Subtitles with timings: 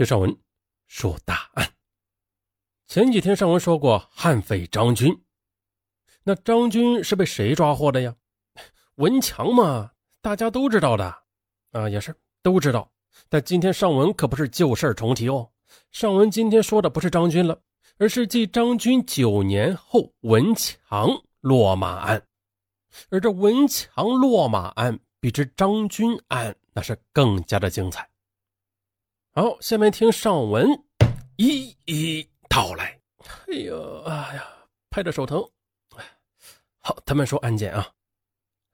[0.00, 0.34] 听上文
[0.86, 1.74] 说大案。
[2.88, 5.14] 前几天上文说过悍匪张军，
[6.24, 8.16] 那张军是被谁抓获的呀？
[8.94, 9.90] 文强嘛，
[10.22, 11.04] 大家都知道的
[11.72, 12.90] 啊，也是都知道。
[13.28, 15.50] 但今天上文可不是旧事重提哦，
[15.92, 17.60] 上文今天说的不是张军了，
[17.98, 21.10] 而是继张军九年后文强
[21.40, 22.26] 落马案。
[23.10, 28.09] 而这文强落马案比之张军案那是更加的精彩。
[29.32, 30.68] 好，下面听上文
[31.36, 32.98] 一一道来。
[33.46, 34.44] 哎呦，哎呀，
[34.90, 35.40] 拍着手疼。
[36.80, 37.92] 好，咱们说案件啊。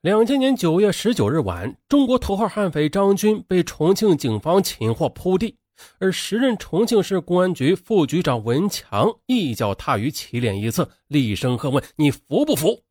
[0.00, 5.58] 两千年九月十九日晚，中国头号悍匪张军被重庆警方擒获铺地，
[5.98, 12.82] 而时任重庆市公安局副局长文强一脚踏于祁连一侧，厉声喝问：“你服不服？”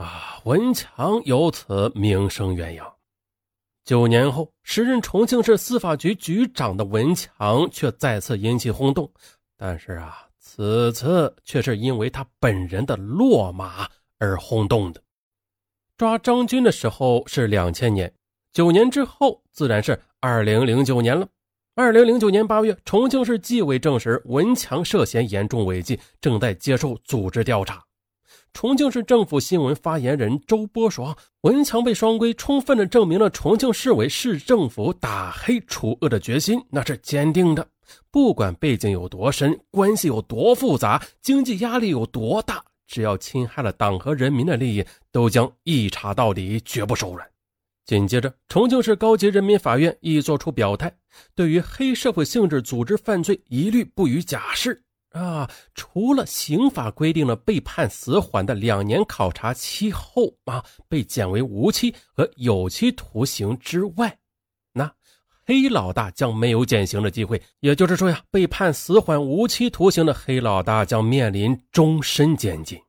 [0.00, 2.94] 啊，文强由此名声远扬。
[3.84, 9.10] 九年后，时任重庆市司法局局长的文强却再次引起轰动，
[9.56, 15.02] 但是啊，此次却是因为他本人的落马而轰动的。
[15.96, 18.12] 抓张军的时候是两千年，
[18.52, 21.26] 九年之后自然是二零零九年了。
[21.74, 27.82] 二零零九年八月，重庆市纪委证实文强涉嫌严重违纪，正在接受组织调查。
[28.52, 37.66] 重庆市政府新闻发言人周波说：“文强被双规，充分的证明了重庆市委市政府打黑除恶的决心，那是坚定的。
[38.10, 47.26] 不管背景有多深，关系有多复杂，经济压力有多大，只要侵害了党和人民的利益，都将一查到底，绝不手软。”
[47.84, 50.94] 紧接着，重庆市高级人民法院亦作出表态，
[51.34, 54.80] 对于黑社会性质组织犯罪，一律不予假释。
[55.12, 64.18] 啊，除了刑法规定了被判死缓的两年考察期后啊被减为无期和有期徒刑之外，
[64.72, 64.90] 那
[65.44, 67.40] 黑老大将没有减刑的机会。
[67.60, 72.80] 也就是说呀，被判死缓无期徒刑的黑老大将面临终身监禁。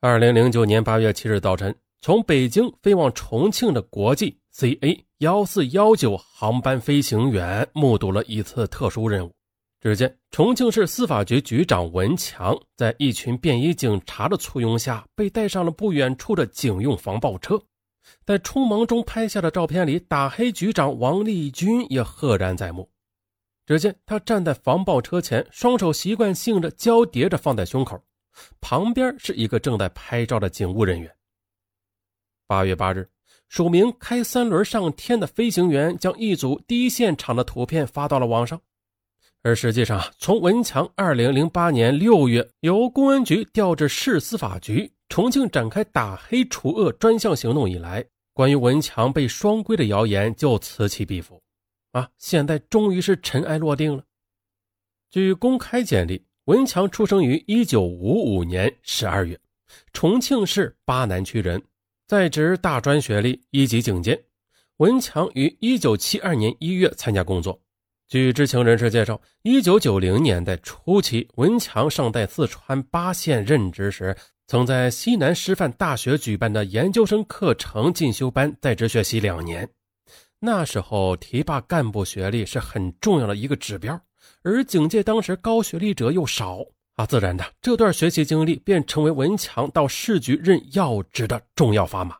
[0.00, 9.32] 二零零九年八月七日早晨，从北京飞往重庆的国际 CA 幺四幺九航班飞行员目睹了一次特殊任务。
[9.80, 17.58] 只见重庆市司法局局长文强在一群便衣警察的簇拥下，被带上了不远处的警用防爆车。
[18.26, 22.90] 在匆忙中拍下的照片里，打黑局长王立军也赫然在目。
[23.64, 28.02] 只见他站在防爆车前，双手习惯性的交叠着放在胸口，
[28.60, 31.10] 旁边是一个正在拍照的警务人员。
[32.46, 33.08] 八月八日，
[33.48, 38.60] 署名开三轮上天的飞行员将一组第一现场的图片发到了网上。
[39.42, 51.42] 而实际上，从文强2008年6月由公安局调至市司法局重庆展开打黑除恶专项行动以来，关于文强被双规的谣言就此起彼伏。
[51.92, 54.04] 啊，现在终于是尘埃落定了。
[55.10, 59.40] 据公开简历，文强出生于1955年12月，
[59.94, 61.60] 重庆市巴南区人，
[62.06, 64.22] 在职大专学历，一级警监。
[64.76, 67.60] 文强于1972年1月参加工作。
[68.10, 74.16] 据知情人士介绍，一九九零年代初期，文强尚在四川巴县任职时，
[74.48, 79.70] 曾在西南师范大学举办的研究生课程进修班在职学习两年。
[80.40, 83.96] 那时候提拔干部学历是很重要的一个指标，
[84.42, 86.58] 而警界当时高学历者又少
[86.96, 92.16] 啊，自然的，这段学习经历便成为文强到市局任要职的重要砝码。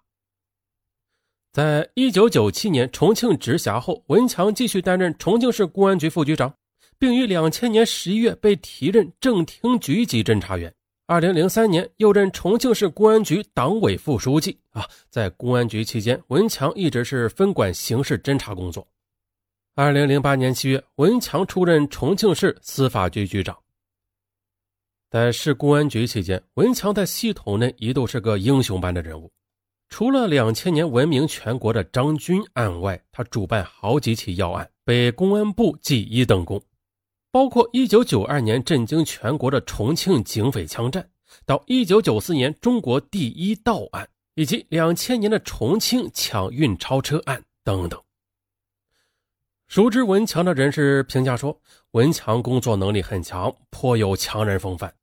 [1.53, 6.55] 在一九九七年重庆直辖后，文强继续担任重庆市公安局副局长，
[6.97, 10.73] 并于两千年十一月被提任正厅局级侦查员。
[11.07, 14.57] 二零零三年又任重庆市公安局党委副书记。
[14.71, 18.87] 啊，在公安局期间，文强一直是分管刑事侦查工作。
[19.75, 23.59] 二零零八年七月，文强出任重庆市司法局局长。
[25.11, 29.29] 在市公安局期间，文强在系统内一度是个英雄般的人物。
[29.91, 36.63] 除了两千年闻名全国的张军案外，他主办好几起要案，被公安部记一等功，
[37.33, 41.11] 包括一九九二年震惊全国的重庆警匪枪战，
[41.45, 48.01] 到一九九四年中国第一盗案，以及两千年的重庆抢运超车案等等。
[49.67, 51.61] 熟知文强的人士评价说，
[51.91, 54.95] 文强工作能力很强，颇有强人风范。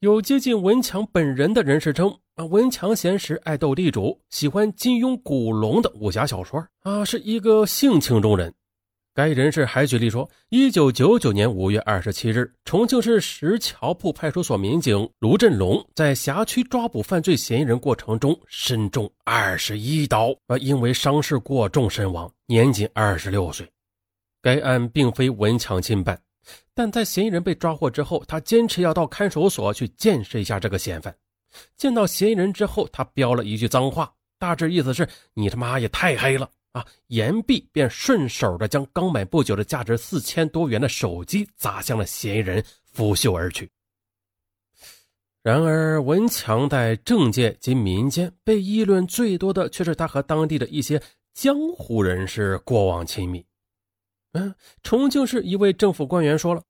[0.00, 2.18] 有接近文强本人的人士称。
[2.38, 8.54] 啊，文强闲时爱斗地主，喜欢金庸、古龙的武侠小说啊，是一个性情中人。
[9.12, 23.68] 该人士还举例说，一九九九年五月二十七日，重庆市石桥铺派出所民警卢振龙在辖区抓捕犯罪嫌疑人过程中身中二十一刀，啊，因为伤势过重身亡，年仅二十六岁。
[24.40, 26.16] 该案并非文强亲办，
[26.72, 31.12] 但在嫌疑人被抓获之后，他坚持要到看守所去见识一下这个嫌犯。
[31.76, 36.84] 见到嫌疑人之后，他飙了一句脏话，大致意思是你他妈也太黑了啊！
[37.06, 43.70] 言毕，便顺手的将刚买不久的价值四千多元的手机砸向了嫌疑人，拂袖而去。
[45.42, 51.00] 然而，文强在政界及民间被议论最多的，却是他和当地的一些
[51.32, 53.42] 江湖人士过往亲密。
[54.32, 56.62] 嗯，重庆市一位政府官员说了，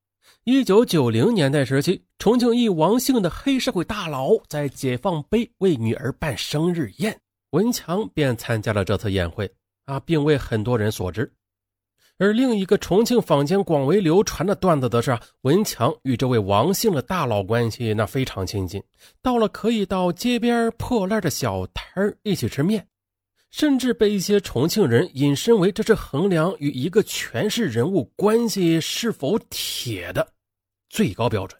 [0.43, 7.19] 一九九零年代时期，重庆一王姓的黑社会大佬在解放碑为女儿办生日宴，
[7.51, 9.51] 文强便参加了这次宴会
[9.85, 11.31] 啊，并为很多人所知。
[12.17, 18.83] 而另一个重庆坊间广为流传的段子则是，文强与这位王姓的大佬关系那非常亲近，
[19.21, 22.85] 到了可以到街边破烂的小摊一起吃面，
[23.51, 30.33] 甚至被一些重庆人引申为这是衡量与一个权势人物关系是否铁的
[30.89, 31.59] 最高标准。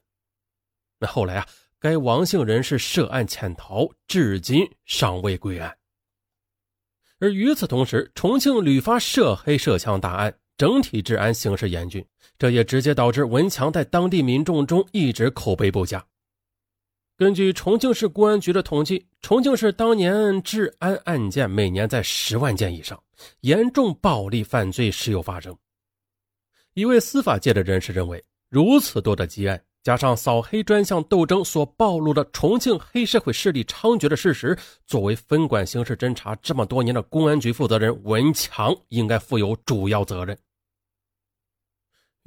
[0.99, 1.47] 那后来啊，
[1.79, 5.75] 该王姓人士涉案潜逃，至今尚未归案。
[7.19, 10.33] 而与此同时，重庆屡发涉黑涉枪大案。
[10.57, 12.05] 整体治安形势严峻，
[12.37, 16.05] 这也直接导致文强在当地民众中一直口碑不佳。
[17.19, 22.97] 根据重庆市公安局的统计，重庆市当年治安案件每年在十万件以上，
[23.41, 25.53] 严重暴力犯罪时有发生。
[26.75, 34.57] 一位司法界的人士认为，如此多的积案，加上扫黑专项斗争所暴露的重庆黑社会势力猖獗的事实，
[34.87, 40.39] 作为分管刑事侦查这么多年的公安局负责人，文强应该负有主要责任。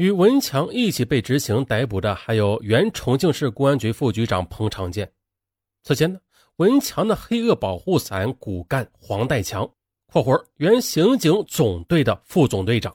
[0.02, 5.08] 与文强一起被执行逮捕的，还有原重庆市公安局副局长彭长健。
[5.84, 6.19] 此前呢，
[6.56, 9.64] 文强的黑恶保护伞骨干黄代强
[10.12, 12.93] （括弧原刑警总队的副总队长）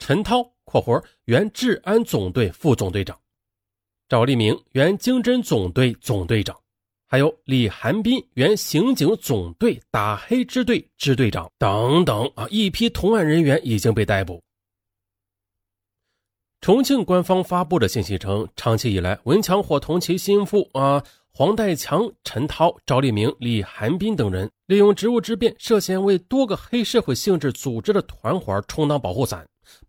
[0.00, 3.16] 陈涛（括弧原治安总队副总队长）
[4.10, 6.58] 赵立明原经侦总队总队长，
[7.06, 14.42] 还有李寒斌原刑警总队打黑支队支队长等等啊，一批同案人员已经被逮捕。
[16.60, 21.02] 重庆官方发布的信息称，长期以来，文强伙同其心腹啊
[21.32, 29.42] 黄代强、陈涛、赵立明、李寒斌等人，利用职务之便，涉嫌为多个黑社会性质组织的团伙充当保护伞，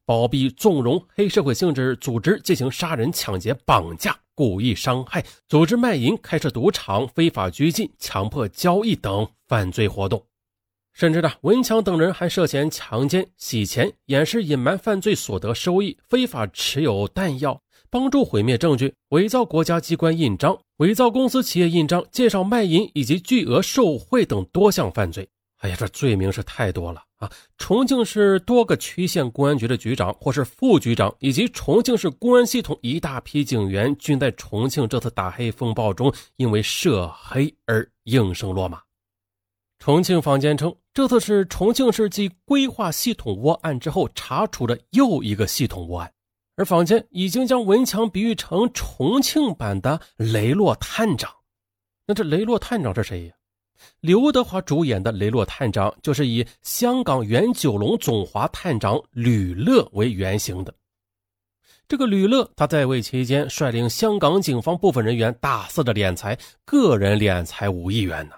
[0.06, 10.24] 包庇、纵容黑社会性质组织进行杀人、抢劫、绑架、故意伤害、组织卖淫、开设赌场、非法拘禁、强迫交易等犯罪活动。
[10.94, 25.28] 甚至呢，文强等人还涉嫌强奸、洗钱、掩饰、隐瞒犯罪所得收益、非法持有弹药、帮助毁灭证据、伪造国家机关印章、伪造公司企业印章、介绍卖淫以及巨额受贿等多项犯罪。
[25.60, 27.32] 哎呀，这罪名是太多了啊！
[27.60, 38.82] 重庆市多个区县公安局的局长或是副局长，以及重庆市公安系统一大批警员，均在重庆这次打黑风暴中因为涉黑而应声落马。
[39.78, 46.12] 重庆坊间称，这次是重庆市继规划系统窝案之后查处的又一个系统窝案，
[46.58, 51.32] 而坊间已经将文强比喻成重庆版的雷洛探长。
[52.06, 53.34] 那这雷洛探长是谁呀？
[54.02, 60.74] 刘德华主演的雷洛探长就是以香港原九龙总华探长吕乐为原型的。
[61.88, 68.36] 这个吕乐他在位期间，率领香港警方部分人员大肆的敛财，个人敛财五亿元呢。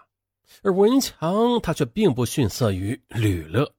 [0.63, 3.69] 而文强他却并不逊色于吕乐。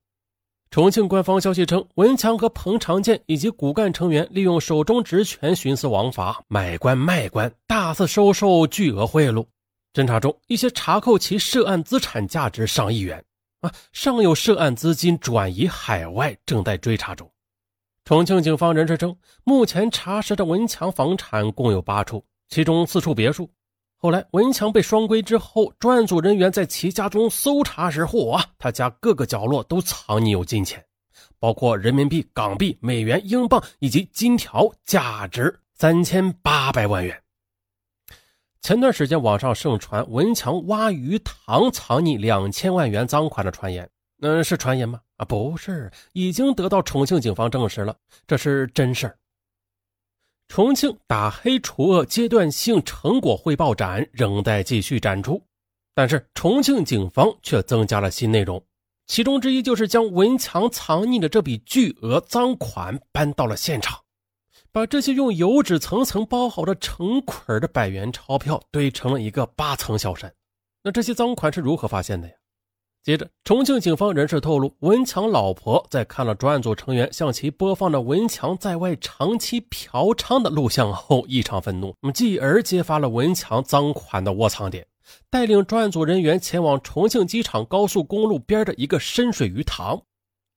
[0.71, 9.47] 重庆官方消息称，文强和彭长建以及骨干成员利用手中职权徇私枉法，买官卖官，大肆收受巨额贿赂。
[9.93, 13.25] 侦查中，一些查扣其涉案资产价值上亿元，
[13.61, 17.31] 啊，尚有涉案资金转移海外，正在追查中。
[18.05, 23.49] 重庆警方人士称，目前查实的文强房产共有八处，其中四处别墅。
[24.05, 30.85] 后来，文强被双规之后，专案组人员在其家中搜查时，嚯，他家各个角落都藏匿有金钱，
[31.39, 37.19] 包括人民币、港币、美元、英镑以及金条，价值三千八百万元。
[38.61, 45.01] 前段时间，网上盛传文强挖鱼塘藏匿两千万元赃款的传言，那是传言吗？
[45.17, 47.97] 啊，不是，已经得到重庆警方证实了，
[48.27, 49.17] 这是真事儿。
[50.49, 55.43] 重庆打黑除恶阶段性成果汇报展仍在继续展出，
[55.95, 58.63] 但是重庆警方却增加了新内容，
[59.07, 63.99] 其中之一就是将文强藏匿的这笔巨额赃款搬到了现场，
[64.71, 70.33] 把这些用油纸层层包好的成捆的百元钞票堆成了一个八层小山。
[70.83, 72.35] 那这些赃款是如何发现的呀？
[73.05, 84.87] 接着，重庆警方人士透露，文强老婆在看了专案组成员向其播放的文强在外长期嫖娼的录像后，异常愤怒，继而揭发了文强赃款的窝藏点，
[85.29, 90.01] 带领专案组人员前往重庆机场高速公路边的一个深水鱼塘。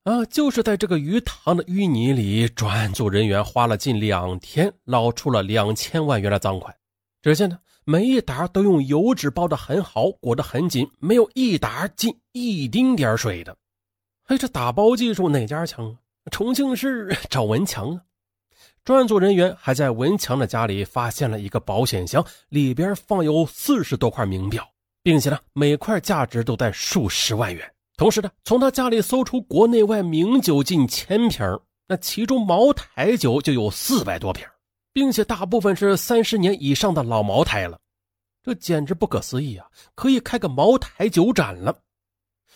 [0.06, 6.74] 啊，就是在这个鱼塘的淤泥里，专案组人员花了近两天，捞出了两千万元的赃款。
[7.22, 7.60] 只见呢。
[7.90, 13.56] 每一沓都用油纸包得很好，裹得很紧，没有一沓进一丁点水的。
[14.26, 15.96] 哎，这打包技术哪家强啊？
[16.30, 18.02] 重庆市找文强啊！
[18.84, 24.68] 专案组人员还在文强的家里发现了一个保险箱，里边放有四十多块名表，
[25.02, 27.74] 并且呢，每块价值都在数十万元。
[27.96, 34.46] 同时呢，从他家里搜出国内外名酒近千瓶，那其中茅台酒就有四百多瓶。
[34.98, 37.80] 并且大部分是三十年以上的老茅台了，
[38.42, 39.68] 这简直不可思议啊！
[39.94, 41.84] 可以开个茅台酒展了。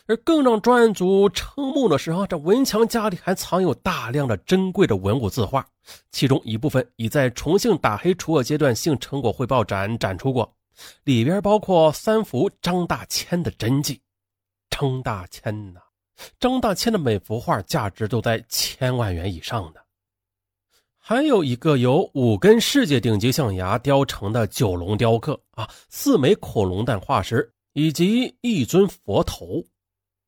[0.07, 5.63] 而更让专案组瞠目的是啊，这文强家里还藏有大量的珍贵的文物字画，
[6.10, 10.51] 其中一部分已在重庆打黑除恶阶段性成果汇报展展出过，
[11.03, 14.01] 里边包括三幅张大千的真迹。
[14.71, 15.79] 张大千呐，
[16.39, 19.86] 张大千的每幅画价值都在千万元以上的。
[21.03, 29.63] 还有一个由五根世界顶级象牙雕成的九龙雕刻啊，四枚恐龙蛋化石以及一尊佛头。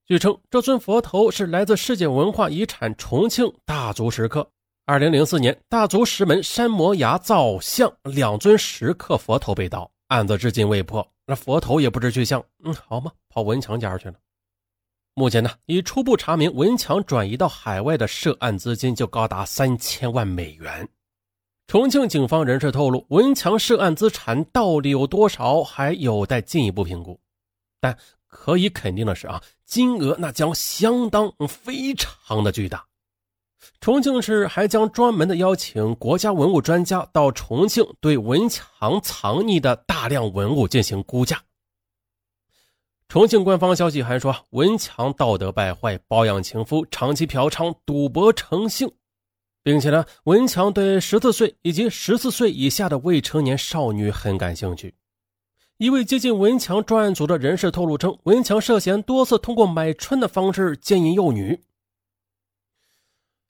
[0.08, 4.50] 据称，这尊佛头是来自世界文化遗产重庆大足石刻。
[4.86, 12.44] 二零零四年，大足石门山摩崖造像两尊石刻佛头被盗，案子至今未破，那佛头也不知去向。
[12.65, 14.15] 嗯，好嘛，跑文强家去了。
[15.15, 20.89] 目前呢，已初步查明，文强转移到海外的涉案资金就高达三千万美元。
[21.67, 27.20] 重庆警方人士透露，文强涉案资产到底有多少，还有待进一步评估。
[27.79, 27.96] 但
[28.27, 32.84] 可以肯定的是啊，金额那将相当非常的巨大。
[33.79, 41.39] 重庆市还将专门的邀请国家文物专家到重庆，对文强藏匿的大量文物进行估价。
[43.13, 48.91] 重庆官方消息还说，文强道德败坏，包养情夫，长期嫖娼，赌博成性，
[49.62, 54.96] 并且呢，文强对十四岁以及十四岁以下的未成年少女很感兴趣。
[55.77, 61.62] 一位接近文强专案组的人士透露称，文强涉嫌多次通过买春的方式奸淫幼女。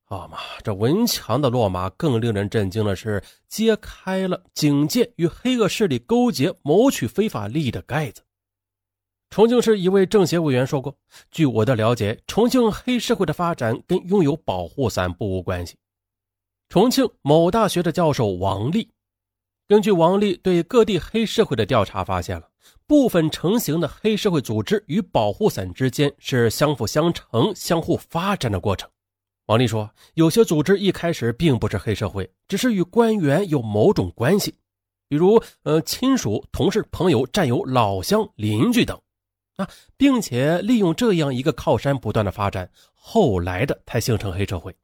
[0.04, 8.24] 好嘛，这文强的落马更令人震惊的是，揭开了警界与黑恶势力勾结、谋取非法利益的盖子。
[9.34, 10.96] 重庆市一位政协委员说过
[11.32, 15.76] ：“据我的了解，重庆黑社会的发展跟拥有保护伞不无关系。”
[16.70, 18.92] 重庆某大学的教授王丽，
[19.68, 22.48] 根据王丽对各地黑社会的调查发现了
[22.86, 28.88] 部分成型的黑社会组织与保护伞之间是相辅相成、相互发展的过程。
[29.48, 34.54] 王丽说：“有些组织一开始并不是黑社会，只是与官员有某种关系，
[35.10, 38.96] 比如呃亲属、同事、朋友、战友、老乡、邻居等。”
[39.58, 44.76] 啊，并且利用这样一个靠山不断的发展，后来的才形成黑社会。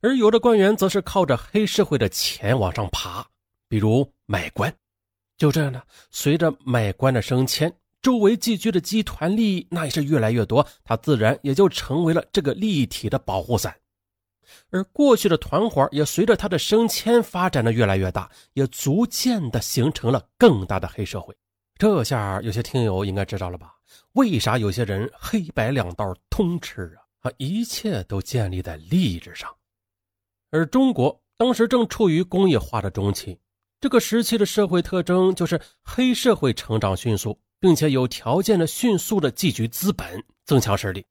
[0.00, 3.26] 而有的官员则是靠着黑社会的钱往上爬，
[3.68, 4.74] 比如买官。
[5.36, 13.74] 就这样呢，随着买官的升迁，周围寄居的集团利益那也是越来越多，他自然也就成为了这个立体的保护伞。
[14.70, 21.36] 而过去的团伙也随着他的升迁发展的越来越大，也逐渐的形成了更大的黑社会。
[21.78, 23.74] 这下有些听友应该知道了吧？
[24.12, 27.28] 为啥有些人黑白两道通吃啊？
[27.28, 29.54] 啊，一切都建立在利益之上。
[30.50, 33.38] 而中国当时正处于工业化的中期，
[33.78, 41.04] 这个时期的社会特征就是黑社会成长迅速，并且有条件的迅速的积聚资本，增强实力。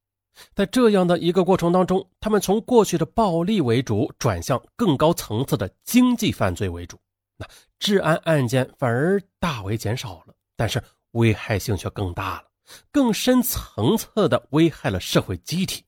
[0.56, 7.00] 在这样的一个过程当中，他们从过去的暴力为主，转向更高层次的经济犯罪为主，
[7.38, 10.34] 那治安案件反而大为减少了。
[10.56, 10.82] 但是
[11.12, 12.52] 危害性却更大了，
[12.92, 15.86] 更深层次的危害了社会机体。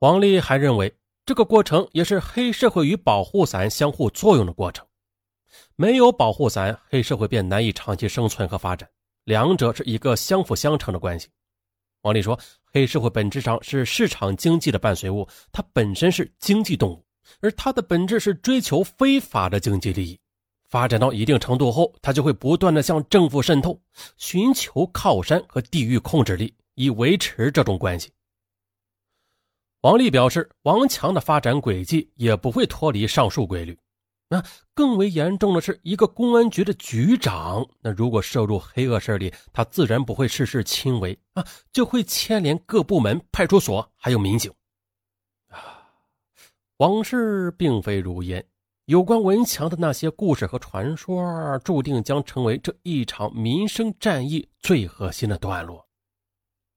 [0.00, 0.94] 王丽还认为，
[1.24, 4.86] 这个过程也是黑社会与保护伞相互作用的过程。
[5.76, 8.88] 没有保护伞，黑社会便难以长期生存和发展，
[9.24, 11.28] 两者是一个相辅相成的关系。
[12.02, 17.06] 王丽说，黑社会本质上是市场经济的伴随物，它本身是经济动物，
[17.40, 20.20] 而它的本质是追求非法的经济利益。
[20.74, 23.80] 发展到一定程度后，他就会不断的向政府渗透，
[24.16, 28.12] 寻求靠山和地域控制力，以维持这种关系。
[29.82, 33.78] 王丽表示，王强的发展轨迹也不会脱离上述规律。
[34.28, 34.42] 那
[34.74, 44.52] 更为严重的是，一个公安局的局长，那如果涉入黑恶势力，他自然不会事事亲为啊，就会牵连各部门、派出所还有民警。
[45.50, 45.86] 啊，
[46.78, 48.44] 往事并非如烟，
[48.86, 55.82] 有关文强的那些故事和传说，注定将成为这一场民生战役最核心的段落。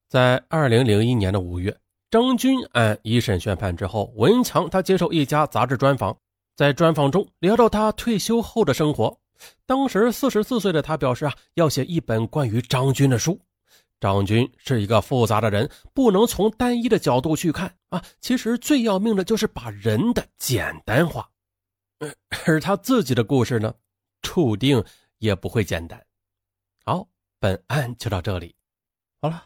[0.08, 1.78] 在二零零一年的五月，
[2.10, 6.18] 张军案一审宣判之后，文强他接受一家杂志专访。
[6.56, 9.20] 在专访中聊到他退休后的生活，
[9.66, 13.38] 当时四十四岁的他表示啊，要写一本关于张军的书。
[14.00, 18.02] 张军是一个复杂的人，不能从单一的角度去看啊。
[18.22, 21.30] 其实最要命的就是把人的简单化，
[22.46, 23.74] 而他自己的故事呢，
[24.22, 24.84] 注定
[25.18, 26.06] 也不会简单。
[26.86, 27.08] 好，
[27.40, 28.56] 本案就到这里。
[29.22, 29.44] 好了，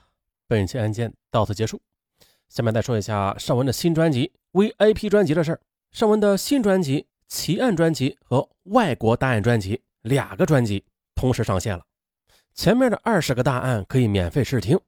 [0.48, 1.82] 本期案件到此结束。
[2.50, 5.62] 下面再说一下尚文的新专辑 VIP 专辑的事儿。
[5.92, 11.86] 尚文的新专辑《奇案专辑》和《外国大案专辑》两个专辑同时上线了。
[12.54, 14.80] 前面的二十个大案可以免费试听，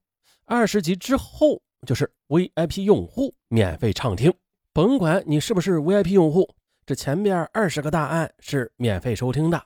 [0.45, 4.33] 二十集之后就是 VIP 用户免费畅听。
[4.73, 6.53] 甭管你是不是 VIP 用户，
[6.85, 9.57] 这前面二十个大案是免费收听的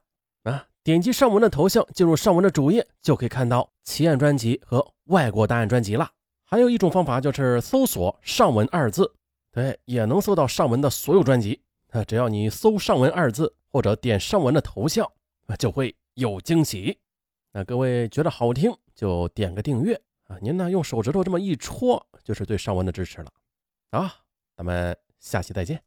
[0.43, 0.67] 啊！
[0.83, 6.09] 点击尚文的头像，进入尚文的主页，就可以看到《奇案专辑》和《外国大案专辑》了。
[6.43, 9.11] 还有一种方法就是搜索“尚文”二字。
[9.51, 11.59] 对，也能搜到尚文的所有专辑。
[11.89, 15.03] 啊只要你搜“尚文”二字，或者点尚文的头像，
[15.47, 16.99] 啊就会有惊喜。
[17.51, 20.37] 那各位觉得好听，就点个订阅啊！
[20.39, 23.31] 您呢用手指头这么一戳，就是对尚文的支持了。
[23.89, 24.13] 啊，
[24.55, 25.81] 咱们下期再见。